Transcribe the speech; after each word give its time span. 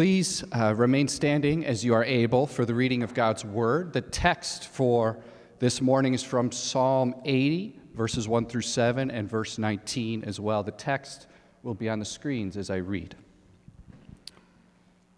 Please 0.00 0.42
uh, 0.52 0.74
remain 0.74 1.06
standing 1.08 1.66
as 1.66 1.84
you 1.84 1.92
are 1.92 2.04
able 2.04 2.46
for 2.46 2.64
the 2.64 2.72
reading 2.72 3.02
of 3.02 3.12
God's 3.12 3.44
Word. 3.44 3.92
The 3.92 4.00
text 4.00 4.68
for 4.68 5.18
this 5.58 5.82
morning 5.82 6.14
is 6.14 6.22
from 6.22 6.50
Psalm 6.50 7.14
80, 7.26 7.78
verses 7.92 8.26
1 8.26 8.46
through 8.46 8.62
7, 8.62 9.10
and 9.10 9.28
verse 9.28 9.58
19 9.58 10.24
as 10.24 10.40
well. 10.40 10.62
The 10.62 10.70
text 10.70 11.26
will 11.62 11.74
be 11.74 11.90
on 11.90 11.98
the 11.98 12.06
screens 12.06 12.56
as 12.56 12.70
I 12.70 12.76
read. 12.76 13.14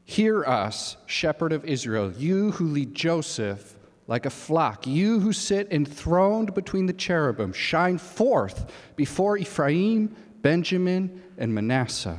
Hear 0.05 0.45
us, 0.45 0.97
shepherd 1.07 1.53
of 1.53 1.65
Israel, 1.65 2.11
you 2.19 2.51
who 2.51 2.67
lead 2.67 2.93
Joseph 2.93 3.77
like 4.09 4.27
a 4.27 4.31
flock, 4.31 4.85
you 4.85 5.21
who 5.21 5.33
sit 5.33 5.71
enthroned 5.71 6.55
between 6.55 6.87
the 6.87 6.93
cherubim, 6.93 7.53
shine 7.53 7.99
forth 7.99 8.73
before 8.97 9.39
Ephraim, 9.39 10.17
Benjamin, 10.41 11.23
and 11.39 11.55
Manasseh. 11.55 12.19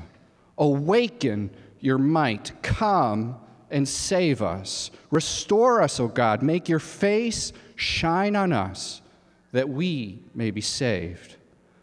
Awaken 0.57 1.49
your 1.83 1.97
might, 1.97 2.53
come 2.61 3.35
and 3.69 3.85
save 3.85 4.41
us. 4.41 4.89
Restore 5.11 5.81
us, 5.81 5.99
O 5.99 6.07
God. 6.07 6.41
Make 6.41 6.69
your 6.69 6.79
face 6.79 7.51
shine 7.75 8.37
on 8.37 8.53
us 8.53 9.01
that 9.51 9.67
we 9.67 10.23
may 10.33 10.49
be 10.49 10.61
saved. 10.61 11.35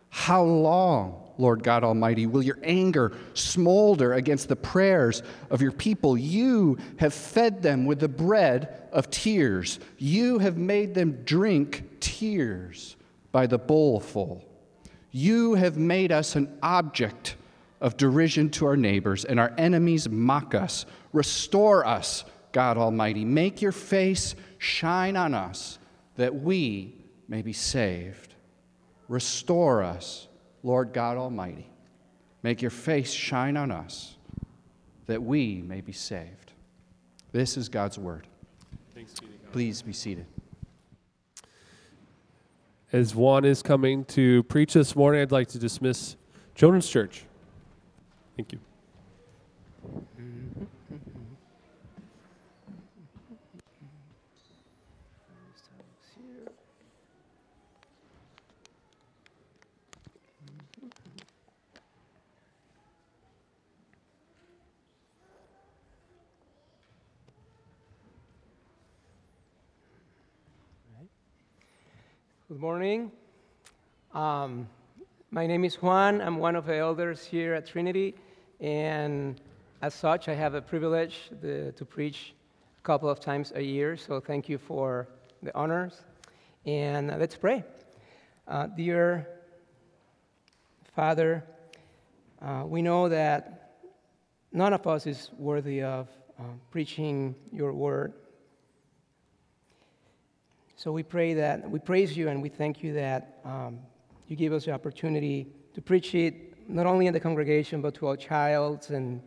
How 0.08 0.42
long, 0.42 1.30
Lord 1.36 1.62
God 1.62 1.84
Almighty, 1.84 2.24
will 2.24 2.42
your 2.42 2.58
anger 2.62 3.12
smolder 3.34 4.14
against 4.14 4.48
the 4.48 4.56
prayers 4.56 5.22
of 5.50 5.60
your 5.60 5.70
people? 5.70 6.16
You 6.16 6.78
have 6.96 7.12
fed 7.12 7.60
them 7.60 7.84
with 7.84 8.00
the 8.00 8.08
bread 8.08 8.88
of 8.92 9.10
tears, 9.10 9.80
you 9.98 10.38
have 10.38 10.56
made 10.56 10.94
them 10.94 11.20
drink 11.26 12.00
tears 12.00 12.96
by 13.32 13.46
the 13.46 13.58
bowlful. 13.58 14.46
You 15.12 15.54
have 15.56 15.76
made 15.76 16.10
us 16.10 16.36
an 16.36 16.56
object 16.62 17.36
of 17.80 17.96
derision 17.96 18.50
to 18.50 18.66
our 18.66 18.76
neighbors, 18.76 19.24
and 19.24 19.40
our 19.40 19.52
enemies 19.56 20.08
mock 20.08 20.54
us. 20.54 20.84
Restore 21.12 21.86
us, 21.86 22.24
God 22.52 22.76
Almighty. 22.76 23.24
Make 23.24 23.62
your 23.62 23.72
face 23.72 24.34
shine 24.58 25.16
on 25.16 25.34
us 25.34 25.78
that 26.16 26.34
we 26.34 26.94
may 27.28 27.42
be 27.42 27.52
saved. 27.52 28.34
Restore 29.08 29.82
us, 29.82 30.28
Lord 30.62 30.92
God 30.92 31.16
Almighty. 31.16 31.66
Make 32.42 32.62
your 32.62 32.70
face 32.70 33.12
shine 33.12 33.56
on 33.56 33.70
us 33.70 34.16
that 35.06 35.22
we 35.22 35.62
may 35.62 35.80
be 35.80 35.92
saved. 35.92 36.52
This 37.32 37.56
is 37.56 37.68
God's 37.68 37.98
word. 37.98 38.26
Be 38.94 39.06
Please 39.52 39.82
be 39.82 39.92
seated. 39.92 40.26
As 42.92 43.14
Juan 43.14 43.44
is 43.44 43.62
coming 43.62 44.04
to 44.06 44.42
preach 44.44 44.74
this 44.74 44.94
morning, 44.96 45.22
I'd 45.22 45.32
like 45.32 45.48
to 45.48 45.58
dismiss 45.58 46.16
Children's 46.54 46.88
Church. 46.88 47.24
Thank 48.40 48.52
you. 48.52 48.60
Good 72.48 72.58
morning. 72.58 73.12
Um, 74.14 74.66
my 75.30 75.46
name 75.46 75.64
is 75.66 75.74
Juan. 75.74 76.22
I'm 76.22 76.38
one 76.38 76.56
of 76.56 76.64
the 76.64 76.78
elders 76.78 77.26
here 77.26 77.52
at 77.52 77.66
Trinity. 77.66 78.14
And 78.60 79.40
as 79.80 79.94
such, 79.94 80.28
I 80.28 80.34
have 80.34 80.54
a 80.54 80.60
privilege 80.60 81.30
to, 81.40 81.72
to 81.72 81.84
preach 81.84 82.34
a 82.78 82.82
couple 82.82 83.08
of 83.08 83.18
times 83.18 83.52
a 83.54 83.62
year. 83.62 83.96
So 83.96 84.20
thank 84.20 84.48
you 84.48 84.58
for 84.58 85.08
the 85.42 85.54
honors. 85.56 86.02
And 86.66 87.10
uh, 87.10 87.16
let's 87.16 87.36
pray. 87.36 87.64
Uh, 88.46 88.66
dear 88.66 89.26
Father, 90.94 91.42
uh, 92.42 92.64
we 92.66 92.82
know 92.82 93.08
that 93.08 93.72
none 94.52 94.74
of 94.74 94.86
us 94.86 95.06
is 95.06 95.30
worthy 95.38 95.82
of 95.82 96.08
uh, 96.38 96.42
preaching 96.70 97.34
your 97.52 97.72
word. 97.72 98.12
So 100.76 100.92
we 100.92 101.02
pray 101.02 101.34
that, 101.34 101.70
we 101.70 101.78
praise 101.78 102.14
you 102.14 102.28
and 102.28 102.42
we 102.42 102.50
thank 102.50 102.82
you 102.82 102.94
that 102.94 103.40
um, 103.44 103.78
you 104.28 104.36
give 104.36 104.52
us 104.52 104.66
the 104.66 104.72
opportunity 104.72 105.46
to 105.74 105.80
preach 105.80 106.14
it 106.14 106.49
not 106.70 106.86
only 106.86 107.06
in 107.06 107.12
the 107.12 107.20
congregation, 107.20 107.82
but 107.82 107.94
to 107.94 108.06
our 108.06 108.16
childs 108.16 108.90
and 108.90 109.20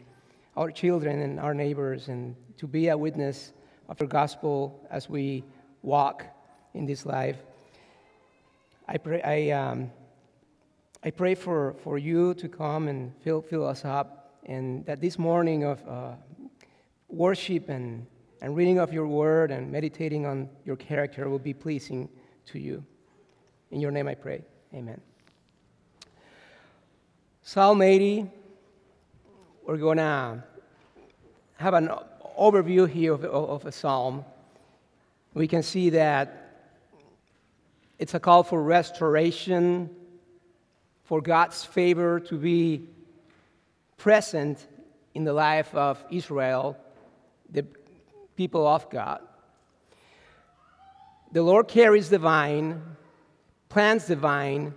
our 0.55 0.71
children 0.71 1.21
and 1.21 1.39
our 1.39 1.53
neighbors, 1.53 2.07
and 2.07 2.35
to 2.57 2.67
be 2.67 2.87
a 2.89 2.97
witness 2.97 3.53
of 3.89 3.99
your 3.99 4.07
gospel 4.07 4.79
as 4.89 5.09
we 5.09 5.43
walk 5.81 6.25
in 6.73 6.85
this 6.85 7.05
life. 7.05 7.37
I 8.87 8.97
pray, 8.97 9.21
I, 9.21 9.51
um, 9.51 9.91
I 11.03 11.11
pray 11.11 11.35
for, 11.35 11.75
for 11.83 11.97
you 11.97 12.33
to 12.35 12.47
come 12.47 12.87
and 12.87 13.13
fill, 13.23 13.41
fill 13.41 13.65
us 13.65 13.83
up, 13.85 14.39
and 14.45 14.85
that 14.85 15.01
this 15.01 15.17
morning 15.17 15.63
of 15.63 15.85
uh, 15.87 16.13
worship 17.09 17.69
and, 17.69 18.05
and 18.41 18.55
reading 18.55 18.79
of 18.79 18.93
your 18.93 19.07
word 19.07 19.51
and 19.51 19.71
meditating 19.71 20.25
on 20.25 20.49
your 20.65 20.75
character 20.75 21.29
will 21.29 21.39
be 21.39 21.53
pleasing 21.53 22.09
to 22.47 22.59
you. 22.59 22.83
In 23.71 23.79
your 23.79 23.91
name 23.91 24.07
I 24.07 24.15
pray. 24.15 24.43
Amen. 24.73 25.12
Psalm 27.45 27.81
80, 27.81 28.25
we're 29.65 29.75
going 29.75 29.97
to 29.97 30.41
have 31.57 31.73
an 31.73 31.89
overview 32.39 32.89
here 32.89 33.11
of, 33.11 33.25
of, 33.25 33.65
a 33.65 33.71
psalm. 33.71 34.23
We 35.33 35.45
can 35.49 35.61
see 35.61 35.89
that 35.89 36.69
it's 37.99 38.13
a 38.13 38.19
call 38.21 38.43
for 38.43 38.63
restoration, 38.63 39.89
for 41.03 41.19
God's 41.19 41.65
favor 41.65 42.21
to 42.21 42.37
be 42.37 42.87
present 43.97 44.65
in 45.13 45.25
the 45.25 45.33
life 45.33 45.75
of 45.75 46.01
Israel, 46.09 46.77
the 47.51 47.65
people 48.37 48.65
of 48.65 48.89
God. 48.89 49.19
The 51.33 51.41
Lord 51.41 51.67
carries 51.67 52.09
the 52.09 52.19
vine, 52.19 52.81
plants 53.67 54.07
the 54.07 54.15
vine, 54.15 54.73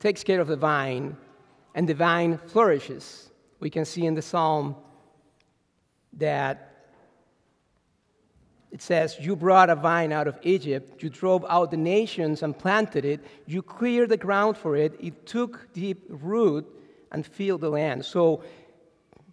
takes 0.00 0.24
care 0.24 0.40
of 0.40 0.48
the 0.48 0.56
vine, 0.56 1.16
and 1.74 1.88
the 1.88 1.94
vine 1.94 2.38
flourishes. 2.38 3.30
We 3.60 3.70
can 3.70 3.84
see 3.84 4.06
in 4.06 4.14
the 4.14 4.22
psalm 4.22 4.76
that 6.14 6.72
it 8.70 8.80
says, 8.82 9.16
You 9.20 9.36
brought 9.36 9.70
a 9.70 9.74
vine 9.74 10.12
out 10.12 10.26
of 10.26 10.38
Egypt, 10.42 11.02
you 11.02 11.10
drove 11.10 11.44
out 11.48 11.70
the 11.70 11.76
nations 11.76 12.42
and 12.42 12.58
planted 12.58 13.04
it, 13.04 13.20
you 13.46 13.62
cleared 13.62 14.08
the 14.08 14.16
ground 14.16 14.56
for 14.56 14.76
it, 14.76 14.94
it 14.98 15.26
took 15.26 15.72
deep 15.72 16.04
root 16.08 16.66
and 17.12 17.26
filled 17.26 17.60
the 17.60 17.68
land. 17.68 18.04
So 18.04 18.42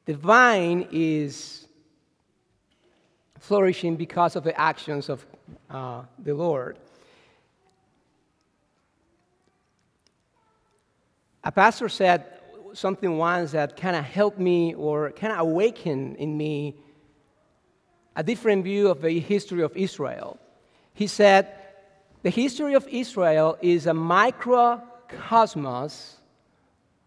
the 0.05 0.13
vine 0.13 0.87
is 0.91 1.67
flourishing 3.39 3.95
because 3.95 4.35
of 4.35 4.43
the 4.43 4.59
actions 4.59 5.07
of 5.09 5.25
uh, 5.69 6.03
the 6.19 6.33
Lord. 6.33 6.77
A 11.43 11.51
pastor 11.51 11.89
said 11.89 12.25
something 12.73 13.17
once 13.17 13.51
that 13.51 13.77
kind 13.77 13.95
of 13.95 14.03
helped 14.03 14.39
me 14.39 14.73
or 14.75 15.11
kind 15.11 15.31
of 15.33 15.39
awakened 15.39 16.17
in 16.17 16.37
me 16.37 16.75
a 18.15 18.23
different 18.23 18.63
view 18.63 18.89
of 18.89 19.01
the 19.01 19.19
history 19.19 19.61
of 19.61 19.77
Israel. 19.77 20.39
He 20.93 21.07
said, 21.07 21.53
The 22.23 22.29
history 22.29 22.73
of 22.73 22.87
Israel 22.89 23.57
is 23.61 23.87
a 23.87 23.91
microcosmos 23.91 26.15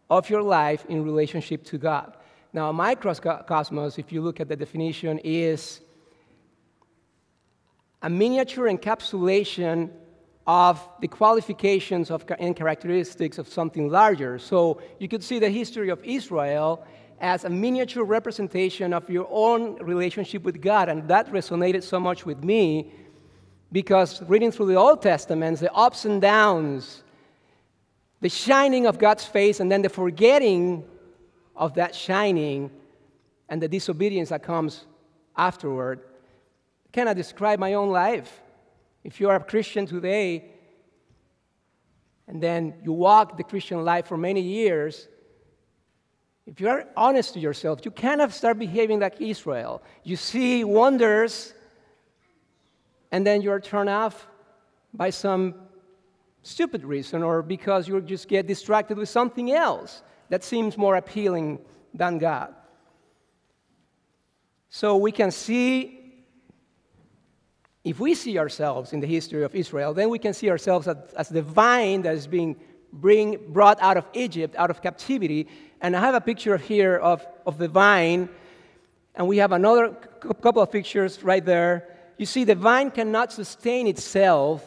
of 0.08 0.30
your 0.30 0.42
life 0.42 0.86
in 0.88 1.04
relationship 1.04 1.64
to 1.64 1.76
God. 1.78 2.16
Now, 2.54 2.70
a 2.70 2.72
microcosmos, 2.72 3.98
if 3.98 4.12
you 4.12 4.22
look 4.22 4.40
at 4.40 4.48
the 4.48 4.56
definition, 4.56 5.18
is 5.18 5.80
a 8.02 8.10
miniature 8.10 8.66
encapsulation 8.66 9.90
of 10.46 10.88
the 11.00 11.08
qualifications 11.08 12.10
of, 12.10 12.24
and 12.38 12.56
characteristics 12.56 13.38
of 13.38 13.48
something 13.48 13.88
larger. 13.88 14.38
So 14.38 14.80
you 14.98 15.08
could 15.08 15.22
see 15.22 15.38
the 15.38 15.50
history 15.50 15.88
of 15.88 16.02
Israel 16.04 16.84
as 17.20 17.44
a 17.44 17.50
miniature 17.50 18.04
representation 18.04 18.92
of 18.92 19.08
your 19.08 19.28
own 19.30 19.76
relationship 19.76 20.42
with 20.42 20.60
God, 20.60 20.88
and 20.88 21.06
that 21.08 21.30
resonated 21.30 21.84
so 21.84 22.00
much 22.00 22.26
with 22.26 22.42
me 22.42 22.92
because 23.70 24.22
reading 24.24 24.50
through 24.50 24.66
the 24.66 24.74
Old 24.74 25.00
Testament, 25.00 25.60
the 25.60 25.72
ups 25.72 26.04
and 26.04 26.20
downs, 26.20 27.04
the 28.20 28.28
shining 28.28 28.86
of 28.86 28.98
God's 28.98 29.24
face, 29.24 29.60
and 29.60 29.70
then 29.70 29.82
the 29.82 29.88
forgetting 29.88 30.84
of 31.54 31.74
that 31.74 31.94
shining 31.94 32.70
and 33.48 33.62
the 33.62 33.68
disobedience 33.68 34.30
that 34.30 34.42
comes 34.42 34.84
afterward, 35.36 36.00
of 37.08 37.16
describe 37.16 37.58
my 37.58 37.74
own 37.74 37.90
life. 37.90 38.40
If 39.04 39.20
you 39.20 39.28
are 39.28 39.36
a 39.36 39.44
Christian 39.44 39.86
today, 39.86 40.50
and 42.28 42.42
then 42.42 42.74
you 42.82 42.92
walk 42.92 43.36
the 43.36 43.44
Christian 43.44 43.84
life 43.84 44.06
for 44.06 44.16
many 44.16 44.40
years, 44.40 45.08
if 46.46 46.60
you're 46.60 46.84
honest 46.96 47.34
to 47.34 47.40
yourself, 47.40 47.80
you 47.84 47.90
cannot 47.90 48.32
start 48.32 48.58
behaving 48.58 49.00
like 49.00 49.20
Israel. 49.20 49.82
You 50.02 50.16
see 50.16 50.64
wonders, 50.64 51.54
and 53.10 53.26
then 53.26 53.42
you're 53.42 53.60
turned 53.60 53.88
off 53.88 54.26
by 54.92 55.10
some 55.10 55.54
stupid 56.42 56.84
reason 56.84 57.22
or 57.22 57.42
because 57.42 57.86
you 57.86 58.00
just 58.00 58.28
get 58.28 58.46
distracted 58.46 58.98
with 58.98 59.08
something 59.08 59.52
else 59.52 60.02
that 60.28 60.42
seems 60.42 60.76
more 60.76 60.96
appealing 60.96 61.60
than 61.94 62.18
God. 62.18 62.54
So 64.70 64.96
we 64.96 65.12
can 65.12 65.30
see, 65.30 66.01
if 67.84 67.98
we 67.98 68.14
see 68.14 68.38
ourselves 68.38 68.92
in 68.92 69.00
the 69.00 69.06
history 69.06 69.42
of 69.42 69.54
Israel, 69.54 69.92
then 69.92 70.08
we 70.08 70.18
can 70.18 70.32
see 70.32 70.50
ourselves 70.50 70.86
as, 70.86 70.96
as 71.16 71.28
the 71.28 71.42
vine 71.42 72.02
that 72.02 72.14
is 72.14 72.26
being 72.26 72.56
bring, 72.92 73.38
brought 73.48 73.80
out 73.80 73.96
of 73.96 74.06
Egypt, 74.12 74.54
out 74.56 74.70
of 74.70 74.82
captivity. 74.82 75.48
And 75.80 75.96
I 75.96 76.00
have 76.00 76.14
a 76.14 76.20
picture 76.20 76.56
here 76.56 76.96
of, 76.96 77.26
of 77.46 77.58
the 77.58 77.68
vine, 77.68 78.28
and 79.14 79.26
we 79.26 79.38
have 79.38 79.52
another 79.52 79.90
couple 80.20 80.62
of 80.62 80.70
pictures 80.70 81.22
right 81.22 81.44
there. 81.44 81.88
You 82.18 82.26
see, 82.26 82.44
the 82.44 82.54
vine 82.54 82.90
cannot 82.90 83.32
sustain 83.32 83.86
itself. 83.86 84.64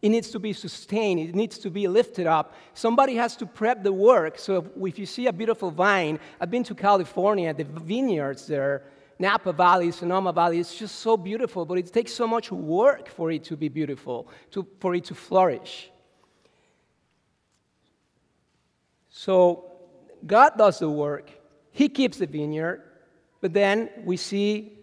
It 0.00 0.10
needs 0.10 0.30
to 0.30 0.38
be 0.38 0.52
sustained. 0.52 1.18
It 1.18 1.34
needs 1.34 1.58
to 1.58 1.70
be 1.70 1.88
lifted 1.88 2.28
up. 2.28 2.54
Somebody 2.74 3.16
has 3.16 3.34
to 3.36 3.46
prep 3.46 3.82
the 3.82 3.92
work. 3.92 4.38
So 4.38 4.64
if 4.80 4.96
you 4.96 5.06
see 5.06 5.26
a 5.26 5.32
beautiful 5.32 5.72
vine, 5.72 6.20
I've 6.40 6.52
been 6.52 6.62
to 6.64 6.74
California, 6.74 7.52
the 7.52 7.64
vineyards 7.64 8.46
there, 8.46 8.84
Napa 9.18 9.52
Valley, 9.52 9.90
Sonoma 9.90 10.32
Valley, 10.32 10.60
it's 10.60 10.76
just 10.76 10.96
so 10.96 11.16
beautiful, 11.16 11.64
but 11.64 11.78
it 11.78 11.92
takes 11.92 12.12
so 12.12 12.26
much 12.26 12.52
work 12.52 13.08
for 13.08 13.32
it 13.32 13.44
to 13.44 13.56
be 13.56 13.68
beautiful, 13.68 14.28
to, 14.52 14.66
for 14.78 14.94
it 14.94 15.04
to 15.04 15.14
flourish. 15.14 15.90
So 19.10 19.72
God 20.24 20.56
does 20.56 20.78
the 20.78 20.88
work, 20.88 21.30
He 21.72 21.88
keeps 21.88 22.18
the 22.18 22.26
vineyard, 22.26 22.82
but 23.40 23.52
then 23.52 23.90
we 24.04 24.16
see 24.16 24.78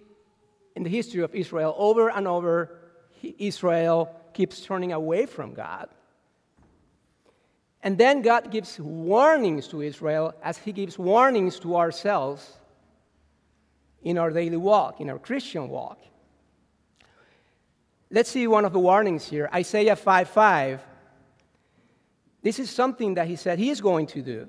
in 0.76 0.84
the 0.84 0.90
history 0.90 1.22
of 1.24 1.34
Israel 1.34 1.74
over 1.78 2.10
and 2.10 2.28
over, 2.28 2.80
Israel 3.22 4.14
keeps 4.34 4.60
turning 4.62 4.92
away 4.92 5.26
from 5.26 5.54
God. 5.54 5.90
And 7.82 7.98
then 7.98 8.22
God 8.22 8.52
gives 8.52 8.80
warnings 8.80 9.68
to 9.70 9.82
Israel 9.82 10.34
as 10.44 10.58
He 10.58 10.74
gives 10.74 11.00
warnings 11.00 11.60
to 11.60 11.78
ourselves 11.78 12.60
in 14.06 14.18
our 14.20 14.30
daily 14.30 14.56
walk, 14.56 15.02
in 15.02 15.10
our 15.10 15.20
Christian 15.20 15.68
walk. 15.68 16.00
Let's 18.10 18.30
see 18.30 18.48
one 18.48 18.64
of 18.64 18.72
the 18.72 18.80
warnings 18.80 19.28
here 19.28 19.50
Isaiah 19.54 19.98
5 19.98 20.30
5. 20.30 20.82
This 22.42 22.60
is 22.60 22.70
something 22.70 23.16
that 23.16 23.28
he 23.28 23.36
said 23.36 23.58
he 23.60 23.72
is 23.72 23.82
going 23.82 24.06
to 24.08 24.22
do. 24.22 24.48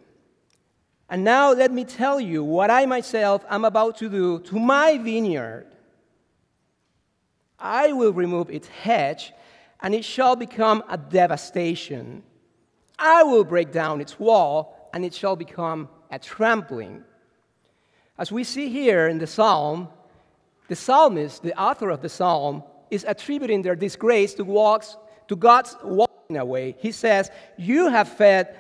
And 1.08 1.25
now 1.25 1.53
let 1.53 1.73
me 1.73 1.85
tell 1.85 2.20
you 2.20 2.44
what 2.44 2.70
I 2.70 2.85
myself 2.85 3.44
am 3.49 3.64
about 3.64 3.97
to 3.99 4.11
do 4.11 4.41
to 4.41 4.58
my 4.58 4.99
vineyard. 4.99 5.67
I 7.59 7.93
will 7.93 8.12
remove 8.12 8.50
its 8.50 8.69
hedge, 8.69 9.32
and 9.81 9.94
it 9.94 10.05
shall 10.05 10.37
become 10.37 10.85
a 10.91 10.99
devastation. 10.99 12.23
I 12.99 13.23
will 13.23 13.44
break 13.44 13.73
down 13.73 14.02
its 14.02 14.20
wall, 14.20 14.91
and 14.93 15.02
it 15.02 15.14
shall 15.14 15.37
become 15.37 15.88
a 16.11 16.19
trampling. 16.19 17.05
As 18.18 18.32
we 18.32 18.44
see 18.44 18.68
here 18.68 19.08
in 19.08 19.18
the 19.18 19.26
psalm, 19.26 19.88
the 20.68 20.76
psalmist, 20.76 21.42
the 21.42 21.58
author 21.60 21.90
of 21.90 22.00
the 22.00 22.08
psalm, 22.08 22.62
is 22.90 23.04
attributing 23.06 23.62
their 23.62 23.76
disgrace 23.76 24.34
to, 24.34 24.44
walks, 24.44 24.96
to 25.28 25.36
God's 25.36 25.76
walk 25.82 26.10
in 26.28 26.36
a 26.36 26.44
way. 26.44 26.76
He 26.78 26.92
says, 26.92 27.30
You 27.56 27.88
have 27.88 28.08
fed 28.08 28.56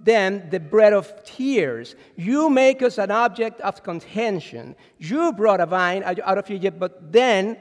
them 0.00 0.50
the 0.50 0.58
bread 0.58 0.92
of 0.92 1.24
tears. 1.24 1.94
You 2.16 2.50
make 2.50 2.82
us 2.82 2.98
an 2.98 3.10
object 3.10 3.60
of 3.60 3.82
contention. 3.82 4.74
You 4.98 5.32
brought 5.32 5.60
a 5.60 5.66
vine 5.66 6.02
out 6.02 6.38
of 6.38 6.50
Egypt, 6.50 6.78
but 6.78 7.12
then 7.12 7.56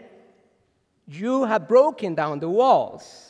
you 1.07 1.43
have 1.43 1.67
broken 1.67 2.15
down 2.15 2.39
the 2.39 2.49
walls. 2.49 3.27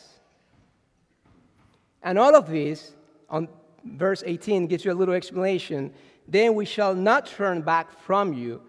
And 2.02 2.18
all 2.18 2.34
of 2.34 2.48
this, 2.48 2.92
on 3.28 3.48
verse 3.84 4.22
18, 4.26 4.66
gives 4.66 4.84
you 4.84 4.92
a 4.92 4.94
little 4.94 5.14
explanation. 5.14 5.92
Then 6.28 6.54
we 6.54 6.64
shall 6.64 6.94
not 6.94 7.26
turn 7.26 7.62
back 7.62 8.00
from 8.00 8.32
you. 8.32 8.62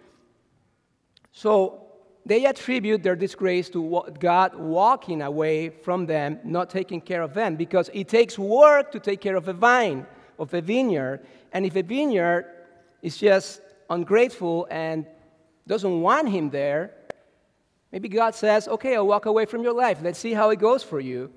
So 1.31 1.85
they 2.25 2.45
attribute 2.45 3.03
their 3.03 3.15
disgrace 3.15 3.69
to 3.69 4.03
God 4.19 4.55
walking 4.55 5.21
away 5.21 5.69
from 5.69 6.05
them, 6.05 6.39
not 6.43 6.69
taking 6.69 7.01
care 7.01 7.21
of 7.21 7.33
them, 7.33 7.55
because 7.55 7.89
it 7.93 8.07
takes 8.07 8.39
work 8.39 8.91
to 8.91 8.99
take 8.99 9.19
care 9.19 9.35
of 9.35 9.47
a 9.47 9.53
vine, 9.53 10.05
of 10.39 10.53
a 10.53 10.61
vineyard. 10.61 11.25
And 11.51 11.65
if 11.65 11.75
a 11.75 11.83
vineyard 11.83 12.45
is 13.01 13.17
just 13.17 13.61
ungrateful 13.89 14.67
and 14.71 15.05
doesn't 15.67 16.01
want 16.01 16.29
him 16.29 16.49
there, 16.49 16.91
maybe 17.91 18.09
God 18.09 18.35
says, 18.35 18.67
okay, 18.67 18.95
I'll 18.95 19.07
walk 19.07 19.25
away 19.25 19.45
from 19.45 19.63
your 19.63 19.73
life. 19.73 19.99
Let's 20.01 20.19
see 20.19 20.33
how 20.33 20.49
it 20.49 20.59
goes 20.59 20.83
for 20.83 20.99
you. 20.99 21.31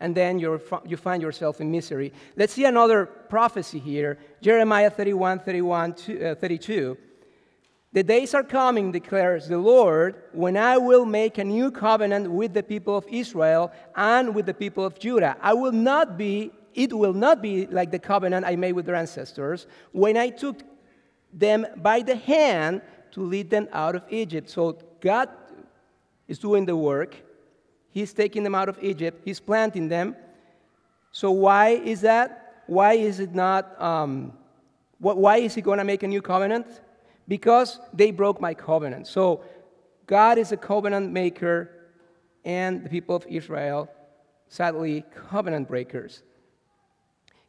And 0.00 0.14
then 0.14 0.38
you 0.38 0.58
find 0.96 1.22
yourself 1.22 1.60
in 1.60 1.70
misery. 1.70 2.12
Let's 2.36 2.52
see 2.52 2.64
another 2.64 3.06
prophecy 3.06 3.78
here 3.78 4.18
Jeremiah 4.40 4.90
31, 4.90 5.40
31 5.40 5.92
uh, 5.92 6.34
32. 6.36 6.96
The 7.92 8.02
days 8.02 8.34
are 8.34 8.42
coming, 8.42 8.92
declares 8.92 9.48
the 9.48 9.58
Lord, 9.58 10.22
when 10.32 10.56
I 10.56 10.76
will 10.76 11.06
make 11.06 11.38
a 11.38 11.44
new 11.44 11.70
covenant 11.70 12.30
with 12.30 12.52
the 12.52 12.62
people 12.62 12.96
of 12.96 13.06
Israel 13.08 13.72
and 13.96 14.34
with 14.34 14.46
the 14.46 14.54
people 14.54 14.84
of 14.84 14.98
Judah. 14.98 15.36
I 15.40 15.54
will 15.54 15.72
not 15.72 16.18
be, 16.18 16.52
it 16.74 16.92
will 16.92 17.14
not 17.14 17.40
be 17.40 17.66
like 17.66 17.90
the 17.90 17.98
covenant 17.98 18.44
I 18.44 18.56
made 18.56 18.74
with 18.74 18.84
their 18.84 18.94
ancestors 18.94 19.66
when 19.92 20.18
I 20.18 20.28
took 20.28 20.60
them 21.32 21.66
by 21.76 22.02
the 22.02 22.14
hand 22.14 22.82
to 23.12 23.22
lead 23.22 23.48
them 23.48 23.68
out 23.72 23.96
of 23.96 24.04
Egypt. 24.10 24.50
So 24.50 24.78
God 25.00 25.30
is 26.26 26.38
doing 26.38 26.66
the 26.66 26.76
work. 26.76 27.16
He's 27.90 28.12
taking 28.12 28.42
them 28.42 28.54
out 28.54 28.68
of 28.68 28.78
Egypt. 28.82 29.22
He's 29.24 29.40
planting 29.40 29.88
them. 29.88 30.16
So 31.12 31.30
why 31.30 31.70
is 31.70 32.02
that? 32.02 32.62
Why 32.66 32.94
is 32.94 33.18
it 33.18 33.34
not? 33.34 33.80
Um, 33.80 34.32
why 34.98 35.38
is 35.38 35.54
He 35.54 35.62
going 35.62 35.78
to 35.78 35.84
make 35.84 36.02
a 36.02 36.08
new 36.08 36.20
covenant? 36.20 36.66
because 37.28 37.78
they 37.92 38.10
broke 38.10 38.40
my 38.40 38.54
covenant. 38.54 39.06
So 39.06 39.44
God 40.06 40.38
is 40.38 40.50
a 40.50 40.56
covenant 40.56 41.12
maker, 41.12 41.70
and 42.44 42.84
the 42.84 42.88
people 42.88 43.14
of 43.14 43.26
Israel, 43.28 43.88
sadly, 44.48 45.04
covenant 45.28 45.68
breakers. 45.68 46.22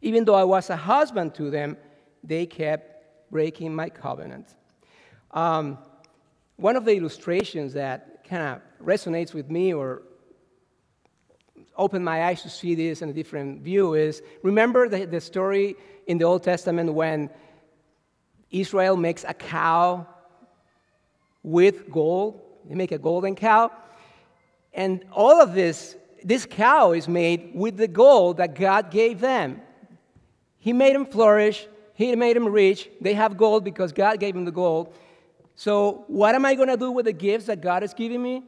Even 0.02 0.26
though 0.26 0.36
I 0.36 0.44
was 0.44 0.70
a 0.70 0.76
husband 0.76 1.34
to 1.36 1.50
them, 1.50 1.78
they 2.24 2.46
kept 2.46 3.32
breaking 3.32 3.74
my 3.74 3.90
covenant. 3.90 4.56
Um, 5.32 5.78
one 6.58 6.76
of 6.76 6.84
the 6.84 6.96
illustrations 6.96 7.74
that 7.74 8.26
kind 8.28 8.44
of 8.44 8.86
resonates 8.86 9.34
with 9.34 9.50
me 9.50 9.74
or 9.74 10.04
opened 11.80 12.06
my 12.06 12.26
eyes 12.26 12.44
to 12.44 12.50
see 12.50 12.76
this 12.76 13.02
in 13.02 13.10
a 13.10 13.14
different 13.14 13.62
view 13.62 13.96
is 13.96 14.22
remember 14.44 14.88
the, 14.88 15.06
the 15.06 15.22
story 15.22 15.76
in 16.06 16.18
the 16.18 16.26
Old 16.26 16.44
Testament 16.44 16.94
when 16.94 17.30
Israel 18.52 18.98
makes 18.98 19.24
a 19.24 19.34
cow 19.34 20.06
with 21.42 21.90
gold. 21.90 22.42
They 22.68 22.76
make 22.76 22.92
a 22.92 22.98
golden 22.98 23.36
cow. 23.36 23.72
And 24.74 25.06
all 25.12 25.42
of 25.42 25.54
this, 25.54 25.96
this 26.24 26.46
cow 26.46 26.92
is 26.92 27.08
made 27.08 27.52
with 27.56 27.78
the 27.78 27.88
gold 27.88 28.38
that 28.38 28.56
God 28.56 28.92
gave 28.92 29.20
them. 29.20 29.62
He 30.58 30.74
made 30.74 30.94
them 30.94 31.06
flourish, 31.06 31.66
He 31.94 32.16
made 32.16 32.36
them 32.36 32.48
rich. 32.48 32.90
They 33.00 33.14
have 33.14 33.38
gold 33.38 33.64
because 33.64 33.94
God 33.94 34.20
gave 34.20 34.34
them 34.36 34.46
the 34.46 34.52
gold. 34.52 34.94
So, 35.56 36.06
what 36.08 36.36
am 36.36 36.46
I 36.46 36.56
going 36.56 36.70
to 36.70 36.78
do 36.78 36.92
with 36.92 37.06
the 37.06 37.14
gifts 37.14 37.48
that 37.48 37.62
God 37.62 37.84
is 37.84 37.94
giving 37.94 38.22
me? 38.22 38.44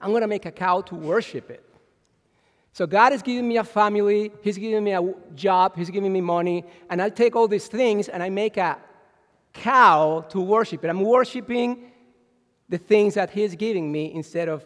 I'm 0.00 0.10
going 0.10 0.22
to 0.22 0.28
make 0.28 0.46
a 0.46 0.52
cow 0.52 0.80
to 0.82 0.94
worship 0.94 1.50
it. 1.50 1.65
So 2.76 2.86
God 2.86 3.14
is 3.14 3.22
giving 3.22 3.48
me 3.48 3.56
a 3.56 3.64
family, 3.64 4.30
He's 4.42 4.58
giving 4.58 4.84
me 4.84 4.92
a 4.92 5.14
job, 5.34 5.76
He's 5.76 5.88
giving 5.88 6.12
me 6.12 6.20
money, 6.20 6.62
and 6.90 7.00
I 7.00 7.08
take 7.08 7.34
all 7.34 7.48
these 7.48 7.68
things 7.68 8.10
and 8.10 8.22
I 8.22 8.28
make 8.28 8.58
a 8.58 8.76
cow 9.54 10.26
to 10.28 10.42
worship 10.42 10.84
it. 10.84 10.88
I'm 10.88 11.00
worshiping 11.00 11.90
the 12.68 12.76
things 12.76 13.14
that 13.14 13.30
He's 13.30 13.54
giving 13.54 13.90
me 13.90 14.12
instead 14.12 14.50
of 14.50 14.62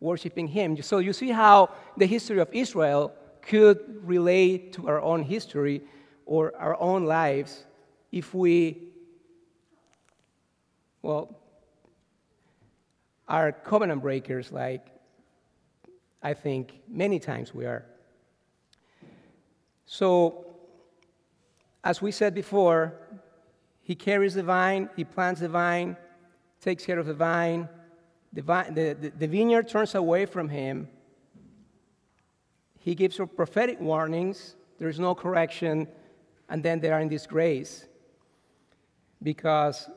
worshiping 0.00 0.48
Him. 0.48 0.80
So 0.80 0.96
you 0.96 1.12
see 1.12 1.28
how 1.28 1.68
the 1.98 2.06
history 2.06 2.38
of 2.38 2.48
Israel 2.54 3.12
could 3.42 3.80
relate 4.02 4.72
to 4.72 4.88
our 4.88 5.02
own 5.02 5.22
history 5.22 5.82
or 6.24 6.56
our 6.56 6.80
own 6.80 7.04
lives 7.04 7.66
if 8.12 8.32
we, 8.32 8.78
well, 11.02 11.36
are 13.28 13.52
covenant 13.52 14.00
breakers 14.00 14.50
like 14.50 14.95
I 16.26 16.34
think 16.34 16.80
many 16.88 17.20
times 17.20 17.54
we 17.54 17.66
are. 17.66 17.84
So, 19.84 20.44
as 21.84 22.02
we 22.02 22.10
said 22.10 22.34
before, 22.34 22.94
he 23.80 23.94
carries 23.94 24.34
the 24.34 24.42
vine, 24.42 24.90
he 24.96 25.04
plants 25.04 25.40
the 25.40 25.48
vine, 25.48 25.96
takes 26.60 26.84
care 26.84 26.98
of 26.98 27.06
the 27.06 27.14
vine. 27.14 27.68
The, 28.32 28.42
vine, 28.42 28.74
the, 28.74 28.96
the, 29.00 29.10
the 29.10 29.28
vineyard 29.28 29.68
turns 29.68 29.94
away 29.94 30.26
from 30.26 30.48
him. 30.48 30.88
He 32.80 32.96
gives 32.96 33.18
her 33.18 33.26
prophetic 33.28 33.80
warnings. 33.80 34.56
There's 34.80 34.98
no 34.98 35.14
correction. 35.14 35.86
and 36.48 36.60
then 36.60 36.80
they 36.80 36.90
are 36.90 37.00
in 37.00 37.08
disgrace 37.08 37.86
because 39.22 39.88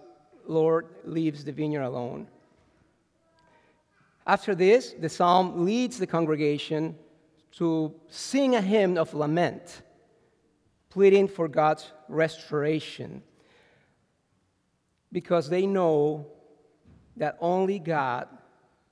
Lord 0.46 0.86
leaves 1.06 1.44
the 1.44 1.54
vineyard 1.54 1.86
alone. 1.86 2.28
After 4.30 4.54
this, 4.54 4.94
the 4.94 5.10
psalm 5.10 5.66
leads 5.66 5.98
the 5.98 6.06
congregation 6.06 6.96
to 7.54 7.96
sing 8.10 8.54
a 8.54 8.62
hymn 8.62 8.96
of 8.96 9.16
lament, 9.16 9.82
pleading 10.92 11.28
for 11.28 11.48
God's 11.48 11.92
restoration, 12.08 13.24
because 15.12 15.50
they 15.50 15.66
know 15.66 16.28
that 17.18 17.40
only 17.42 17.80
God 17.80 18.28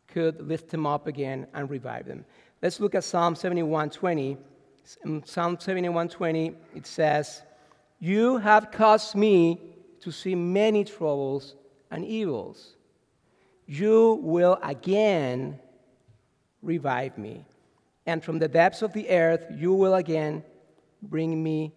could 0.08 0.41
lift 0.41 0.70
them 0.70 0.88
up 0.88 1.06
again 1.06 1.46
and 1.53 1.70
revive 1.70 2.08
them. 2.08 2.25
Let's 2.63 2.79
look 2.79 2.96
at 2.96 3.03
Psalm 3.03 3.36
71:20. 3.36 4.38
In 5.06 5.24
Psalm 5.24 5.58
71:20, 5.58 6.56
it 6.74 6.88
says, 6.88 7.44
"You 8.00 8.38
have 8.38 8.72
caused 8.72 9.13
me 9.15 9.62
to 10.00 10.12
see 10.12 10.34
many 10.34 10.84
troubles 10.84 11.56
and 11.91 12.03
evils. 12.03 12.76
You 13.68 14.20
will 14.24 14.58
again 14.64 15.60
revive 16.62 17.18
me, 17.18 17.46
and 18.06 18.24
from 18.24 18.40
the 18.40 18.48
depths 18.48 18.82
of 18.82 18.94
the 18.94 19.10
earth 19.10 19.46
you 19.52 19.74
will 19.74 19.96
again 19.96 20.44
bring 21.02 21.44
me 21.44 21.76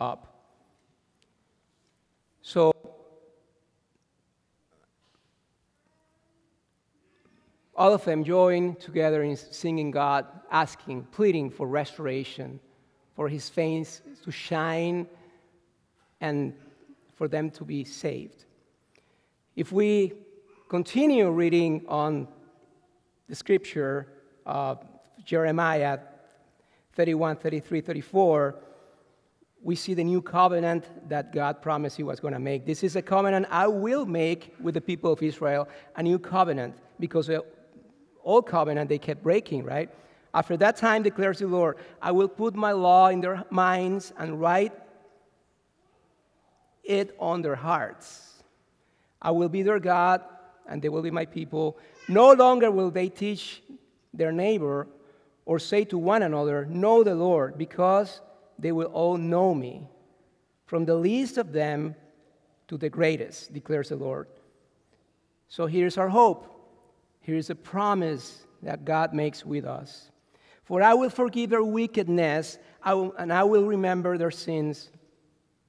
up." 0.00 0.32
So 2.40 2.72
all 7.74 7.92
of 7.92 8.02
them 8.06 8.24
join 8.24 8.76
together 8.76 9.22
in 9.22 9.36
singing 9.36 9.90
God, 9.90 10.26
asking, 10.50 11.04
pleading 11.12 11.50
for 11.50 11.68
restoration, 11.68 12.60
for 13.14 13.28
his 13.28 13.50
face 13.50 14.00
to 14.22 14.30
shine, 14.30 15.06
and 16.22 16.54
for 17.14 17.28
them 17.28 17.50
to 17.50 17.64
be 17.64 17.84
saved. 17.84 18.46
If 19.54 19.70
we 19.70 20.14
continue 20.68 21.30
reading 21.30 21.84
on 21.88 22.26
the 23.28 23.36
scripture 23.36 24.08
of 24.44 24.84
Jeremiah 25.24 25.98
31, 26.94 27.36
33, 27.36 27.80
34, 27.80 28.56
we 29.62 29.76
see 29.76 29.94
the 29.94 30.02
new 30.02 30.20
covenant 30.20 31.08
that 31.08 31.32
God 31.32 31.62
promised 31.62 31.96
He 31.96 32.02
was 32.02 32.20
going 32.20 32.34
to 32.34 32.40
make. 32.40 32.66
This 32.66 32.82
is 32.82 32.96
a 32.96 33.02
covenant 33.02 33.46
I 33.50 33.66
will 33.68 34.06
make 34.06 34.54
with 34.60 34.74
the 34.74 34.80
people 34.80 35.12
of 35.12 35.22
Israel, 35.22 35.68
a 35.94 36.02
new 36.02 36.18
covenant, 36.18 36.74
because 36.98 37.28
the 37.28 37.44
old 38.24 38.46
covenant 38.46 38.88
they 38.88 38.98
kept 38.98 39.22
breaking, 39.22 39.64
right? 39.64 39.88
After 40.34 40.56
that 40.56 40.76
time, 40.76 41.02
declares 41.02 41.38
the 41.38 41.46
Lord, 41.46 41.76
I 42.02 42.10
will 42.10 42.28
put 42.28 42.54
my 42.54 42.72
law 42.72 43.08
in 43.08 43.20
their 43.20 43.44
minds 43.50 44.12
and 44.18 44.40
write 44.40 44.72
it 46.84 47.14
on 47.18 47.42
their 47.42 47.56
hearts. 47.56 48.42
I 49.22 49.30
will 49.30 49.48
be 49.48 49.62
their 49.62 49.80
God, 49.80 50.22
and 50.68 50.82
they 50.82 50.88
will 50.88 51.02
be 51.02 51.10
my 51.10 51.24
people. 51.24 51.78
No 52.08 52.32
longer 52.32 52.70
will 52.70 52.90
they 52.90 53.08
teach 53.08 53.62
their 54.12 54.32
neighbor 54.32 54.88
or 55.44 55.58
say 55.58 55.84
to 55.84 55.98
one 55.98 56.22
another, 56.22 56.66
Know 56.66 57.04
the 57.04 57.14
Lord, 57.14 57.56
because 57.56 58.20
they 58.58 58.72
will 58.72 58.86
all 58.86 59.16
know 59.16 59.54
me, 59.54 59.88
from 60.66 60.84
the 60.84 60.96
least 60.96 61.38
of 61.38 61.52
them 61.52 61.94
to 62.68 62.76
the 62.76 62.88
greatest, 62.88 63.52
declares 63.52 63.90
the 63.90 63.96
Lord. 63.96 64.26
So 65.48 65.66
here's 65.66 65.98
our 65.98 66.08
hope. 66.08 66.52
Here 67.20 67.36
is 67.36 67.50
a 67.50 67.54
promise 67.54 68.44
that 68.62 68.84
God 68.84 69.14
makes 69.14 69.44
with 69.44 69.64
us. 69.64 70.10
For 70.64 70.82
I 70.82 70.94
will 70.94 71.10
forgive 71.10 71.50
their 71.50 71.62
wickedness, 71.62 72.58
I 72.82 72.94
will, 72.94 73.14
and 73.16 73.32
I 73.32 73.44
will 73.44 73.64
remember 73.64 74.18
their 74.18 74.32
sins 74.32 74.90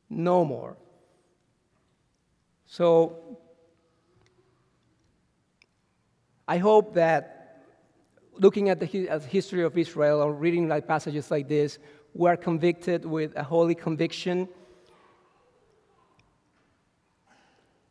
no 0.09 0.43
more. 0.43 0.75
So, 2.65 3.37
I 6.47 6.57
hope 6.57 6.93
that 6.93 7.63
looking 8.39 8.69
at 8.69 8.79
the 8.79 8.85
history 8.85 9.63
of 9.63 9.77
Israel 9.77 10.21
or 10.21 10.33
reading 10.33 10.69
like 10.69 10.87
passages 10.87 11.29
like 11.29 11.49
this, 11.49 11.77
we 12.13 12.29
are 12.29 12.37
convicted 12.37 13.05
with 13.05 13.35
a 13.35 13.43
holy 13.43 13.75
conviction, 13.75 14.47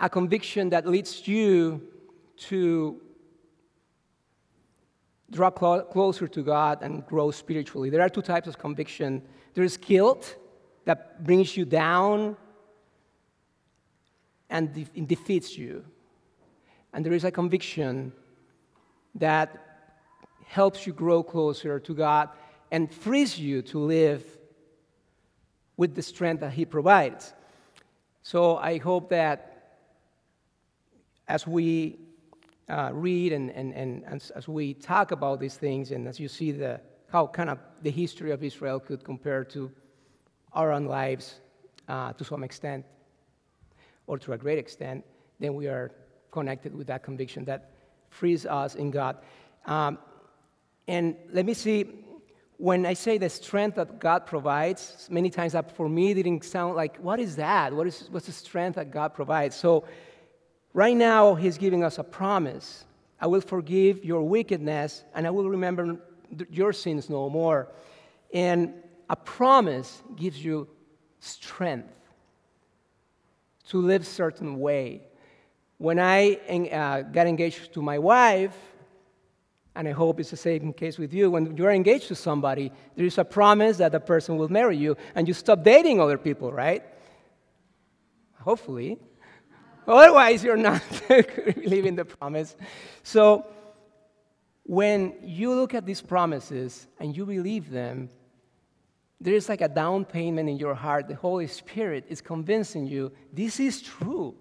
a 0.01 0.09
conviction 0.09 0.71
that 0.71 0.87
leads 0.87 1.29
you 1.29 1.83
to 2.37 3.01
draw 5.31 5.51
clo- 5.51 5.83
closer 5.83 6.27
to 6.27 6.43
God 6.43 6.79
and 6.83 7.05
grow 7.07 7.31
spiritually. 7.31 7.91
There 7.91 8.01
are 8.01 8.09
two 8.09 8.23
types 8.23 8.49
of 8.49 8.59
conviction 8.59 9.23
there's 9.55 9.77
guilt 9.77 10.37
that 10.85 11.25
brings 11.25 11.57
you 11.57 11.65
down 11.65 12.37
and 14.49 14.73
de- 14.73 15.01
defeats 15.03 15.59
you, 15.59 15.85
and 16.93 17.05
there 17.05 17.13
is 17.13 17.25
a 17.25 17.31
conviction 17.31 18.13
that 19.17 19.89
helps 20.47 20.87
you 20.87 20.93
grow 20.93 21.23
closer 21.23 21.81
to 21.81 21.95
God 21.95 22.29
and 22.71 22.93
frees 22.93 23.39
you 23.39 23.63
to 23.63 23.79
live 23.79 24.25
with 25.77 25.95
the 25.95 26.03
strength 26.03 26.41
that 26.41 26.53
He 26.53 26.65
provides. 26.65 27.33
So 28.23 28.57
I 28.57 28.79
hope 28.79 29.11
that 29.11 29.79
as 31.29 31.47
we 31.47 31.99
uh, 32.69 32.91
read 32.93 33.33
and, 33.33 33.51
and, 33.51 33.73
and 33.75 34.05
as, 34.35 34.49
we 34.49 34.75
talk 34.75 35.11
about 35.11 35.41
these 35.41 35.57
things, 35.57 35.91
and 35.91 36.09
as 36.09 36.19
you 36.19 36.29
see 36.29 36.53
the, 36.53 36.81
how 37.11 37.27
kind 37.27 37.51
of 37.51 37.59
the 37.83 37.91
history 37.91 38.31
of 38.31 38.43
Israel 38.43 38.81
could 38.81 39.05
compare 39.05 39.45
to 39.45 39.71
our 40.53 40.73
own 40.73 40.87
lives 40.87 41.41
uh, 41.89 42.13
to 42.15 42.25
some 42.25 42.43
extent, 42.43 42.85
or 44.07 44.19
to 44.19 44.33
a 44.33 44.39
great 44.39 44.59
extent, 44.59 45.05
then 45.39 45.55
we 45.55 45.67
are 45.67 45.93
connected 46.31 46.75
with 46.75 46.87
that 46.87 47.03
conviction 47.03 47.45
that 47.45 47.71
frees 48.09 48.47
us 48.47 48.75
in 48.75 48.91
God. 48.91 49.19
Um, 49.67 49.99
and 50.89 51.17
let 51.33 51.45
me 51.45 51.55
see, 51.55 51.87
when 52.59 52.87
I 52.87 52.95
say 52.95 53.19
the 53.19 53.29
strength 53.29 53.77
that 53.77 53.99
God 53.99 54.27
provides, 54.27 55.09
many 55.11 55.31
times 55.31 55.53
that 55.53 55.77
for 55.77 55.89
me 55.89 56.15
didn't 56.15 56.45
sound 56.45 56.77
like, 56.77 56.97
what 56.99 57.21
is 57.21 57.37
that? 57.37 57.73
What 57.73 57.87
is, 57.87 58.09
what's 58.11 58.27
the 58.27 58.33
strength 58.33 58.77
that 58.77 58.91
God 58.91 59.15
provides? 59.15 59.57
So 59.57 59.85
Right 60.77 60.95
now, 60.95 61.35
He's 61.35 61.57
giving 61.57 61.83
us 61.83 61.97
a 61.97 62.05
promise 62.05 62.85
I 63.19 63.29
will 63.29 63.41
forgive 63.41 64.05
your 64.05 64.29
wickedness, 64.29 65.05
and 65.15 65.27
I 65.27 65.31
will 65.31 65.49
remember 65.49 65.99
your 66.51 66.75
sins 66.75 67.09
no 67.09 67.31
more. 67.31 67.69
And 68.35 68.75
a 69.09 69.17
promise 69.17 70.03
gives 70.17 70.45
you 70.45 70.69
strength 71.21 71.95
to 73.71 73.79
live 73.79 74.07
certain 74.07 74.61
way. 74.61 75.09
When 75.79 75.99
I 75.99 76.35
uh, 76.73 77.03
got 77.03 77.27
engaged 77.27 77.75
to 77.75 77.83
my 77.83 77.99
wife, 77.99 78.57
and 79.75 79.87
I 79.87 79.93
hope 79.93 80.21
it's 80.21 80.31
the 80.31 80.37
same 80.37 80.73
case 80.73 80.97
with 80.97 81.13
you, 81.13 81.31
when 81.31 81.55
you're 81.57 81.71
engaged 81.71 82.09
to 82.09 82.15
somebody, 82.15 82.73
there 82.97 83.05
is 83.05 83.19
a 83.19 83.25
promise 83.25 83.77
that 83.77 83.93
the 83.93 84.01
person 84.01 84.37
will 84.39 84.49
marry 84.49 84.77
you, 84.77 84.97
and 85.15 85.29
you 85.29 85.35
stop 85.35 85.63
dating 85.63 86.01
other 86.01 86.17
people, 86.17 86.51
right? 86.51 86.83
Hopefully. 88.41 88.99
Otherwise, 89.87 90.43
you're 90.43 90.57
not 90.57 90.83
believing 91.09 91.95
the 91.95 92.07
promise. 92.07 92.57
So, 93.03 93.47
when 94.65 95.15
you 95.23 95.55
look 95.55 95.75
at 95.75 95.87
these 95.87 96.03
promises 96.03 96.89
and 96.99 97.17
you 97.17 97.27
believe 97.27 97.71
them, 97.71 98.09
there 99.21 99.35
is 99.35 99.49
like 99.49 99.61
a 99.61 99.69
down 99.69 100.05
payment 100.05 100.49
in 100.49 100.57
your 100.57 100.75
heart. 100.75 101.07
The 101.07 101.15
Holy 101.15 101.47
Spirit 101.47 102.05
is 102.09 102.21
convincing 102.21 102.87
you 102.87 103.13
this 103.33 103.61
is 103.61 103.81
true. 103.81 104.35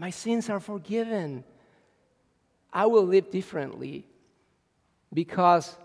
My 0.00 0.08
sins 0.08 0.48
are 0.48 0.60
forgiven. 0.60 1.44
I 2.72 2.86
will 2.86 3.04
live 3.04 3.30
differently 3.30 4.06
because 5.12 5.76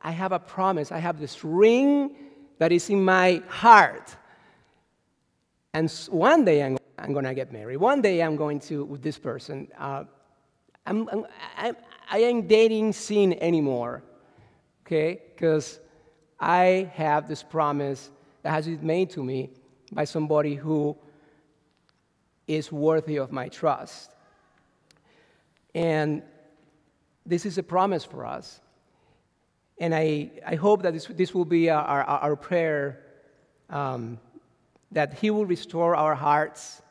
I 0.00 0.12
have 0.12 0.30
a 0.30 0.38
promise. 0.38 0.92
I 0.92 0.98
have 0.98 1.18
this 1.18 1.42
ring 1.42 2.14
that 2.58 2.70
is 2.70 2.88
in 2.90 3.04
my 3.04 3.42
heart. 3.48 4.14
And 5.74 5.90
one 6.10 6.44
day 6.44 6.62
I'm 6.62 6.78
I'm 6.96 7.12
going 7.12 7.24
to 7.24 7.34
get 7.34 7.52
married. 7.52 7.78
One 7.78 8.00
day 8.00 8.22
I'm 8.22 8.36
going 8.36 8.60
to, 8.60 8.84
with 8.84 9.02
this 9.02 9.18
person, 9.18 9.66
uh, 9.78 10.04
I'm, 10.86 11.08
I'm, 11.08 11.26
I'm, 11.56 11.76
I 12.08 12.18
ain't 12.18 12.46
dating 12.46 12.92
sin 12.92 13.36
anymore, 13.40 14.04
okay? 14.86 15.20
Because 15.34 15.80
I 16.38 16.92
have 16.94 17.26
this 17.26 17.42
promise 17.42 18.10
that 18.42 18.50
has 18.50 18.66
been 18.66 18.86
made 18.86 19.10
to 19.10 19.24
me 19.24 19.50
by 19.90 20.04
somebody 20.04 20.54
who 20.54 20.96
is 22.56 22.72
worthy 22.72 23.16
of 23.16 23.32
my 23.32 23.48
trust. 23.48 24.10
And 25.74 26.22
this 27.24 27.46
is 27.46 27.58
a 27.58 27.62
promise 27.62 28.04
for 28.04 28.26
us. 28.26 28.60
And 29.78 29.94
I, 29.94 30.30
I 30.46 30.56
hope 30.56 30.82
that 30.82 30.92
this, 30.92 31.06
this 31.06 31.34
will 31.34 31.44
be 31.44 31.70
our, 31.70 32.02
our, 32.04 32.36
prayer 32.36 33.00
um, 33.70 34.18
that 34.92 35.14
He 35.14 35.30
will 35.30 35.46
restore 35.46 35.94
our 35.96 36.14
hearts 36.14 36.82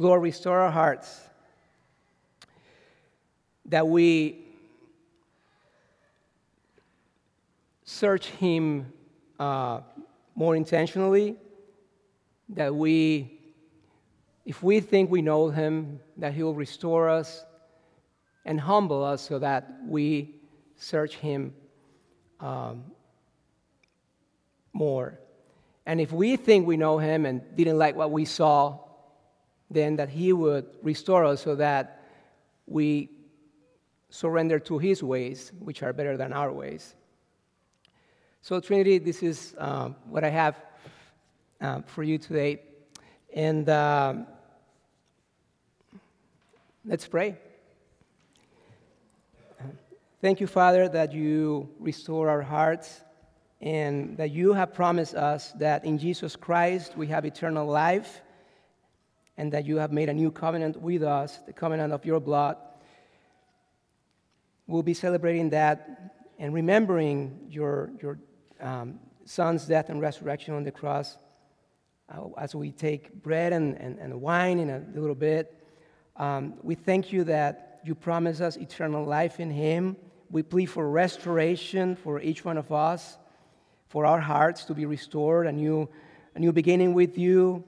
Lord, 0.00 0.22
restore 0.22 0.60
our 0.60 0.70
hearts 0.70 1.20
that 3.66 3.86
we 3.86 4.46
search 7.84 8.28
Him 8.28 8.90
uh, 9.38 9.80
more 10.34 10.56
intentionally, 10.56 11.36
that 12.48 12.74
we, 12.74 13.39
if 14.50 14.64
we 14.64 14.80
think 14.80 15.12
we 15.12 15.22
know 15.22 15.48
him, 15.48 16.00
that 16.16 16.34
he 16.34 16.42
will 16.42 16.56
restore 16.56 17.08
us 17.08 17.44
and 18.44 18.58
humble 18.58 19.04
us 19.04 19.22
so 19.22 19.38
that 19.38 19.62
we 19.86 20.40
search 20.76 21.14
him 21.14 21.54
um, 22.40 22.82
more. 24.72 25.20
And 25.86 26.00
if 26.00 26.10
we 26.10 26.34
think 26.34 26.66
we 26.66 26.76
know 26.76 26.98
him 26.98 27.26
and 27.26 27.42
didn't 27.54 27.78
like 27.78 27.94
what 27.94 28.10
we 28.10 28.24
saw, 28.24 28.80
then 29.70 29.94
that 29.98 30.08
he 30.08 30.32
would 30.32 30.66
restore 30.82 31.24
us 31.24 31.42
so 31.42 31.54
that 31.54 32.02
we 32.66 33.08
surrender 34.08 34.58
to 34.58 34.78
his 34.78 35.00
ways, 35.00 35.52
which 35.60 35.84
are 35.84 35.92
better 35.92 36.16
than 36.16 36.32
our 36.32 36.50
ways. 36.50 36.96
So, 38.42 38.58
Trinity, 38.58 38.98
this 38.98 39.22
is 39.22 39.54
um, 39.58 39.94
what 40.08 40.24
I 40.24 40.30
have 40.30 40.56
um, 41.60 41.84
for 41.84 42.02
you 42.02 42.18
today. 42.18 42.62
And 43.32 43.68
um, 43.68 44.26
let's 46.84 47.06
pray. 47.06 47.36
Thank 50.20 50.40
you, 50.40 50.46
Father, 50.46 50.88
that 50.88 51.12
you 51.12 51.70
restore 51.78 52.28
our 52.28 52.42
hearts 52.42 53.00
and 53.60 54.16
that 54.16 54.30
you 54.30 54.52
have 54.52 54.74
promised 54.74 55.14
us 55.14 55.52
that 55.52 55.84
in 55.84 55.98
Jesus 55.98 56.36
Christ 56.36 56.96
we 56.96 57.06
have 57.08 57.24
eternal 57.24 57.66
life 57.66 58.20
and 59.36 59.52
that 59.52 59.64
you 59.64 59.76
have 59.76 59.92
made 59.92 60.08
a 60.08 60.14
new 60.14 60.30
covenant 60.30 60.80
with 60.80 61.02
us, 61.02 61.38
the 61.46 61.52
covenant 61.52 61.92
of 61.92 62.04
your 62.04 62.20
blood. 62.20 62.56
We'll 64.66 64.82
be 64.82 64.94
celebrating 64.94 65.50
that 65.50 66.14
and 66.38 66.54
remembering 66.54 67.46
your, 67.48 67.90
your 68.02 68.18
um, 68.60 69.00
son's 69.24 69.66
death 69.66 69.88
and 69.88 70.00
resurrection 70.00 70.54
on 70.54 70.64
the 70.64 70.70
cross 70.70 71.16
uh, 72.08 72.28
as 72.38 72.54
we 72.54 72.72
take 72.72 73.22
bread 73.22 73.52
and, 73.52 73.76
and, 73.78 73.98
and, 73.98 74.20
wine 74.20 74.58
in 74.58 74.70
a 74.70 74.82
little 74.94 75.14
bit. 75.14 75.59
Um, 76.20 76.52
we 76.62 76.74
thank 76.74 77.14
you 77.14 77.24
that 77.24 77.80
you 77.82 77.94
promise 77.94 78.42
us 78.42 78.58
eternal 78.58 79.06
life 79.06 79.40
in 79.40 79.50
him. 79.50 79.96
We 80.30 80.42
plead 80.42 80.66
for 80.66 80.88
restoration 80.88 81.96
for 81.96 82.20
each 82.20 82.44
one 82.44 82.58
of 82.58 82.70
us 82.70 83.16
for 83.88 84.04
our 84.04 84.20
hearts 84.20 84.64
to 84.66 84.74
be 84.74 84.84
restored, 84.84 85.46
a 85.46 85.52
new, 85.52 85.88
a 86.34 86.38
new 86.38 86.52
beginning 86.52 86.92
with 86.92 87.16
you, 87.16 87.64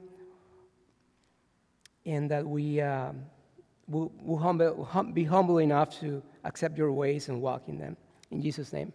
and 2.05 2.29
that 2.29 2.45
we 2.47 2.79
um, 2.79 3.23
will, 3.87 4.11
will 4.21 4.37
humble, 4.37 4.85
hum, 4.85 5.13
be 5.13 5.23
humble 5.23 5.57
enough 5.57 5.99
to 6.01 6.21
accept 6.43 6.77
your 6.77 6.91
ways 6.91 7.29
and 7.29 7.41
walk 7.41 7.63
in 7.67 7.79
them. 7.79 7.97
In 8.29 8.39
Jesus' 8.39 8.71
name. 8.71 8.93